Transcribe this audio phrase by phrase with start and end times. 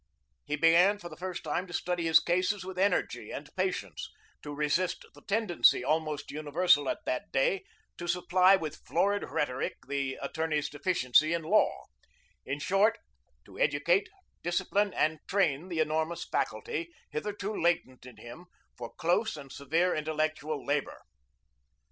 [0.45, 4.09] He began for the first time to study his cases with energy and patience;
[4.41, 7.65] to resist the tendency, almost universal at that day,
[7.99, 11.83] to supply with florid rhetoric the attorney's deficiency in law;
[12.47, 12.97] in short,
[13.45, 14.09] to educate,
[14.41, 18.45] discipline, and train the enormous faculty, hitherto latent in him,
[18.75, 21.03] for close and severe intellectual labor.